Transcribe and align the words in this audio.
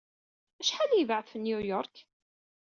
Acḥal 0.61 0.91
ay 0.91 0.99
yebɛed 0.99 1.25
ɣef 1.27 1.31
New 1.39 1.59
York? 1.71 1.95